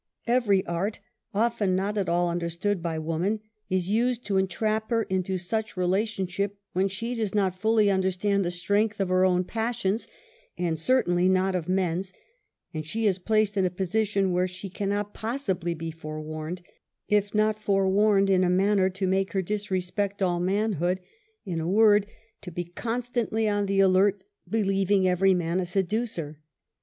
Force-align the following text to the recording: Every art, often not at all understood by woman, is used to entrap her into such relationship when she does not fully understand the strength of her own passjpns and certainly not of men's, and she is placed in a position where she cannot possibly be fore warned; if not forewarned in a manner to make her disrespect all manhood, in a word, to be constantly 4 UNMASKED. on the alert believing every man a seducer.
Every 0.25 0.65
art, 0.65 0.99
often 1.31 1.75
not 1.75 1.95
at 1.95 2.09
all 2.09 2.27
understood 2.27 2.81
by 2.81 2.97
woman, 2.97 3.39
is 3.69 3.91
used 3.91 4.25
to 4.25 4.37
entrap 4.37 4.89
her 4.89 5.03
into 5.03 5.37
such 5.37 5.77
relationship 5.77 6.57
when 6.73 6.87
she 6.87 7.13
does 7.13 7.35
not 7.35 7.53
fully 7.59 7.91
understand 7.91 8.43
the 8.43 8.49
strength 8.49 8.99
of 8.99 9.09
her 9.09 9.23
own 9.23 9.43
passjpns 9.43 10.07
and 10.57 10.79
certainly 10.79 11.29
not 11.29 11.53
of 11.53 11.69
men's, 11.69 12.13
and 12.73 12.83
she 12.83 13.05
is 13.05 13.19
placed 13.19 13.55
in 13.57 13.63
a 13.63 13.69
position 13.69 14.31
where 14.31 14.47
she 14.47 14.71
cannot 14.71 15.13
possibly 15.13 15.75
be 15.75 15.91
fore 15.91 16.19
warned; 16.19 16.63
if 17.07 17.35
not 17.35 17.59
forewarned 17.59 18.31
in 18.31 18.43
a 18.43 18.49
manner 18.49 18.89
to 18.89 19.05
make 19.05 19.33
her 19.33 19.43
disrespect 19.43 20.19
all 20.19 20.39
manhood, 20.39 20.99
in 21.45 21.59
a 21.59 21.69
word, 21.69 22.07
to 22.41 22.49
be 22.49 22.63
constantly 22.63 23.43
4 23.43 23.51
UNMASKED. 23.51 23.59
on 23.59 23.65
the 23.67 23.79
alert 23.79 24.23
believing 24.49 25.07
every 25.07 25.35
man 25.35 25.59
a 25.59 25.65
seducer. 25.67 26.39